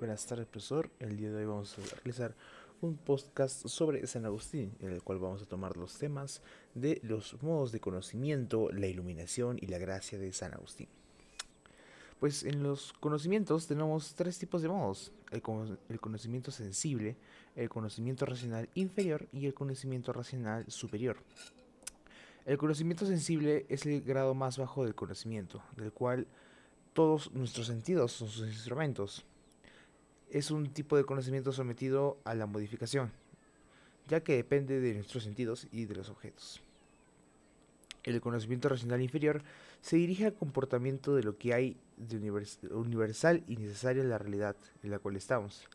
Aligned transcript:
Buenas 0.00 0.24
tardes, 0.24 0.46
profesor. 0.46 0.88
El 0.98 1.18
día 1.18 1.28
de 1.28 1.36
hoy 1.36 1.44
vamos 1.44 1.76
a 1.78 1.82
realizar 1.96 2.34
un 2.80 2.96
podcast 2.96 3.68
sobre 3.68 4.06
San 4.06 4.24
Agustín, 4.24 4.72
en 4.80 4.88
el 4.88 5.02
cual 5.02 5.18
vamos 5.18 5.42
a 5.42 5.44
tomar 5.44 5.76
los 5.76 5.98
temas 5.98 6.40
de 6.74 7.00
los 7.02 7.36
modos 7.42 7.70
de 7.70 7.80
conocimiento, 7.80 8.70
la 8.72 8.86
iluminación 8.86 9.58
y 9.60 9.66
la 9.66 9.76
gracia 9.76 10.18
de 10.18 10.32
San 10.32 10.54
Agustín. 10.54 10.88
Pues 12.18 12.44
en 12.44 12.62
los 12.62 12.94
conocimientos 12.94 13.66
tenemos 13.66 14.14
tres 14.14 14.38
tipos 14.38 14.62
de 14.62 14.68
modos. 14.68 15.12
El, 15.32 15.42
el 15.90 16.00
conocimiento 16.00 16.50
sensible, 16.50 17.18
el 17.54 17.68
conocimiento 17.68 18.24
racional 18.24 18.70
inferior 18.72 19.28
y 19.34 19.44
el 19.44 19.52
conocimiento 19.52 20.14
racional 20.14 20.64
superior. 20.70 21.18
El 22.46 22.56
conocimiento 22.56 23.04
sensible 23.04 23.66
es 23.68 23.84
el 23.84 24.00
grado 24.00 24.32
más 24.32 24.56
bajo 24.56 24.82
del 24.82 24.94
conocimiento, 24.94 25.62
del 25.76 25.92
cual 25.92 26.26
todos 26.94 27.30
nuestros 27.32 27.66
sentidos 27.66 28.12
son 28.12 28.28
sus 28.28 28.46
instrumentos 28.48 29.26
es 30.30 30.50
un 30.50 30.72
tipo 30.72 30.96
de 30.96 31.04
conocimiento 31.04 31.52
sometido 31.52 32.18
a 32.24 32.34
la 32.34 32.46
modificación, 32.46 33.10
ya 34.08 34.20
que 34.20 34.36
depende 34.36 34.80
de 34.80 34.94
nuestros 34.94 35.24
sentidos 35.24 35.66
y 35.72 35.84
de 35.84 35.94
los 35.94 36.08
objetos. 36.08 36.62
El 38.02 38.20
conocimiento 38.20 38.68
racional 38.68 39.02
inferior 39.02 39.42
se 39.82 39.96
dirige 39.96 40.26
al 40.26 40.34
comportamiento 40.34 41.14
de 41.14 41.22
lo 41.22 41.36
que 41.36 41.52
hay 41.52 41.76
de 41.96 42.16
universal 42.70 43.44
y 43.46 43.56
necesario 43.56 44.02
en 44.02 44.08
la 44.08 44.18
realidad 44.18 44.56
en 44.82 44.90
la 44.90 44.98
cual 44.98 45.16
estamos. 45.16 45.68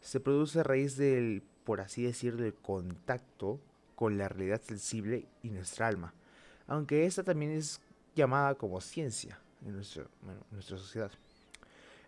Se 0.00 0.20
produce 0.20 0.60
a 0.60 0.62
raíz 0.62 0.96
del, 0.96 1.42
por 1.64 1.80
así 1.80 2.02
decirlo, 2.02 2.42
del 2.42 2.54
contacto 2.54 3.60
con 3.96 4.18
la 4.18 4.28
realidad 4.28 4.60
sensible 4.62 5.26
y 5.42 5.50
nuestra 5.50 5.88
alma, 5.88 6.14
aunque 6.66 7.06
esta 7.06 7.22
también 7.24 7.52
es 7.52 7.80
llamada 8.14 8.54
como 8.54 8.80
ciencia 8.80 9.38
en, 9.64 9.74
nuestra 9.74 10.78
sociedad. 10.78 11.10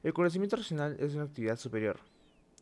El 0.04 0.12
conocimiento 0.12 0.56
racional 0.56 0.98
es 1.00 1.14
una 1.14 1.24
actividad 1.24 1.56
superior. 1.56 1.98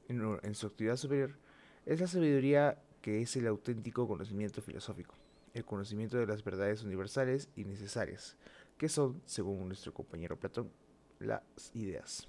En, 0.07 0.55
su 0.55 0.69
actividad 0.69 0.97
superior 0.97 1.37
es 1.85 2.01
la 2.01 2.07
sabiduría 2.07 2.79
que 3.01 3.21
es 3.21 3.35
el 3.35 3.49
auténtico 3.49 4.07
conocimiento 4.07 4.63
filosófico, 4.63 5.17
el 5.53 5.65
conocimiento 5.65 6.19
de 6.19 6.27
las 6.27 6.45
verdades 6.45 6.85
universales 6.85 7.49
y 7.57 7.65
necesarias, 7.65 8.37
que 8.79 8.89
son, 8.89 9.21
según 9.27 9.67
nuestro 9.67 9.93
compañero 9.93 10.39
Platón, 10.39 10.71
las 11.19 11.43
ideas. 11.75 12.29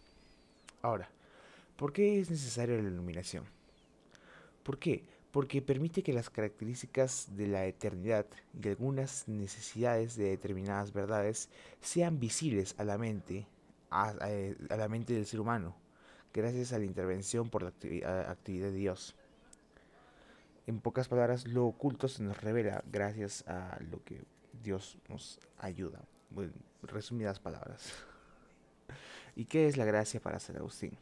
Ahora, 0.81 1.07
¿por 1.75 1.93
qué 1.93 2.19
es 2.19 2.31
necesaria 2.31 2.81
la 2.81 2.89
iluminación? 2.89 3.43
¿Por 4.63 4.79
qué? 4.79 5.03
Porque 5.31 5.61
permite 5.61 6.01
que 6.01 6.13
las 6.13 6.31
características 6.31 7.27
de 7.37 7.45
la 7.45 7.67
eternidad 7.67 8.25
y 8.59 8.67
algunas 8.67 9.27
necesidades 9.27 10.15
de 10.15 10.29
determinadas 10.29 10.91
verdades 10.91 11.49
sean 11.81 12.19
visibles 12.19 12.73
a 12.79 12.83
la 12.83 12.97
mente 12.97 13.45
a, 13.93 14.13
la 14.75 14.87
mente 14.89 15.13
del 15.13 15.25
ser 15.25 15.39
humano, 15.39 15.75
gracias 16.33 16.73
a 16.73 16.79
la 16.79 16.85
intervención 16.85 17.49
por 17.49 17.61
la 17.61 17.69
actividad 17.69 18.31
de 18.67 18.71
Dios. 18.71 19.15
En 20.65 20.79
pocas 20.79 21.07
palabras, 21.07 21.47
lo 21.47 21.65
oculto 21.65 22.07
se 22.07 22.23
nos 22.23 22.41
revela 22.41 22.83
gracias 22.91 23.47
a 23.47 23.77
lo 23.91 24.03
que 24.03 24.23
Dios 24.63 24.97
nos 25.09 25.39
ayuda. 25.59 25.99
En 26.35 26.53
resumidas 26.81 27.39
palabras. 27.39 27.93
¿Y 29.35 29.45
qué 29.45 29.67
es 29.67 29.77
la 29.77 29.85
gracia 29.85 30.19
para 30.19 30.39
San 30.39 30.57
Agustín? 30.57 30.97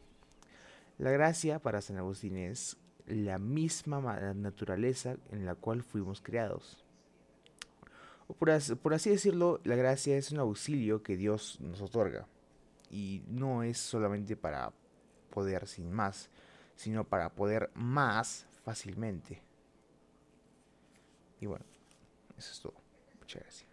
La 0.98 1.12
gracia 1.12 1.60
para 1.60 1.82
San 1.82 1.98
Agustín 1.98 2.36
es 2.36 2.78
la 3.08 3.40
misma 3.40 4.02
naturaleza 4.34 5.16
en 5.32 5.46
la 5.46 5.56
cual 5.56 5.84
fuimos 5.84 6.22
creados. 6.22 6.84
Por, 8.38 8.78
por 8.78 8.94
así 8.94 9.10
decirlo, 9.10 9.60
la 9.64 9.76
gracia 9.76 10.18
es 10.18 10.32
un 10.32 10.40
auxilio 10.40 11.04
que 11.04 11.18
Dios 11.18 11.60
nos 11.62 11.82
otorga 11.82 12.28
y 12.92 13.24
no 13.28 13.64
es 13.64 13.78
solamente 13.78 14.36
para 14.36 14.74
poder 15.30 15.68
sin 15.68 15.92
más, 15.92 16.30
sino 16.76 17.08
para 17.08 17.34
poder 17.34 17.72
más 17.74 18.46
fácilmente. 18.64 19.42
Y 21.40 21.46
bueno, 21.46 21.66
eso 22.38 22.52
es 22.52 22.60
todo. 22.60 22.76
Muchas 23.20 23.42
gracias. 23.42 23.71